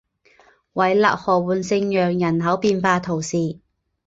[0.73, 3.59] 韦勒河畔圣让人口变化图示